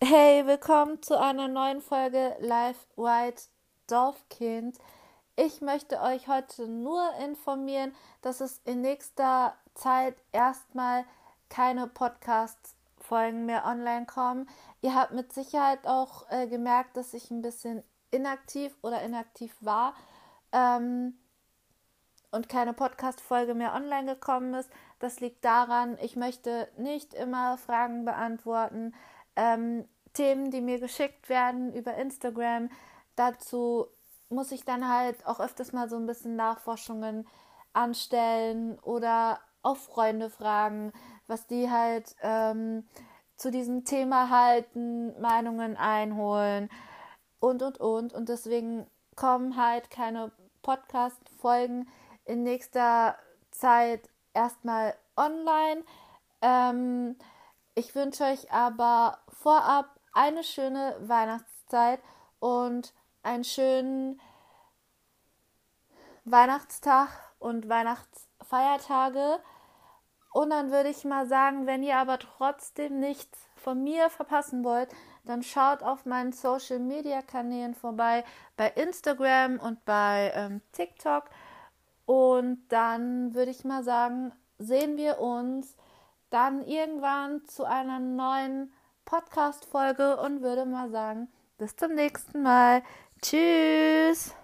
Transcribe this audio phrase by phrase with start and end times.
[0.00, 3.42] Hey, willkommen zu einer neuen Folge Live White
[3.88, 4.78] Dorfkind.
[5.34, 7.92] Ich möchte euch heute nur informieren,
[8.22, 11.04] dass es in nächster Zeit erstmal
[11.48, 14.48] keine Podcast-Folgen mehr online kommen.
[14.82, 19.94] Ihr habt mit Sicherheit auch äh, gemerkt, dass ich ein bisschen inaktiv oder inaktiv war
[20.52, 21.18] ähm,
[22.30, 24.70] und keine Podcast-Folge mehr online gekommen ist.
[25.00, 28.94] Das liegt daran, ich möchte nicht immer Fragen beantworten
[29.38, 32.70] ähm, Themen, die mir geschickt werden über Instagram.
[33.14, 33.86] Dazu
[34.28, 37.26] muss ich dann halt auch öfters mal so ein bisschen Nachforschungen
[37.72, 40.92] anstellen oder auch Freunde fragen,
[41.28, 42.84] was die halt ähm,
[43.36, 46.68] zu diesem Thema halten, Meinungen einholen
[47.38, 48.12] und und und.
[48.12, 51.88] Und deswegen kommen halt keine Podcast-Folgen
[52.24, 53.16] in nächster
[53.52, 55.84] Zeit erstmal online.
[56.42, 57.16] Ähm,
[57.78, 62.00] ich wünsche euch aber vorab eine schöne Weihnachtszeit
[62.40, 64.20] und einen schönen
[66.24, 69.38] Weihnachtstag und Weihnachtsfeiertage.
[70.32, 74.90] Und dann würde ich mal sagen, wenn ihr aber trotzdem nichts von mir verpassen wollt,
[75.24, 78.24] dann schaut auf meinen Social Media Kanälen vorbei,
[78.56, 81.30] bei Instagram und bei ähm, TikTok.
[82.06, 85.76] Und dann würde ich mal sagen, sehen wir uns
[86.30, 88.72] dann irgendwann zu einer neuen
[89.04, 92.82] Podcast-Folge und würde mal sagen, bis zum nächsten Mal.
[93.22, 94.34] Tschüss!